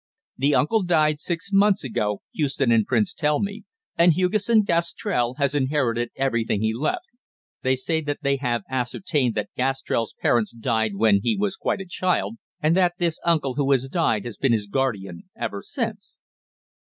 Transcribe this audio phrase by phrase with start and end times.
[0.35, 3.65] The uncle died six months ago, Houston and Prince tell me,
[3.99, 7.11] and Hugesson Gastrell has inherited everything he left.
[7.61, 11.85] They say that they have ascertained that Gastrell's parents died when he was quite a
[11.87, 16.17] child, and that this uncle who has died has been his guardian ever since."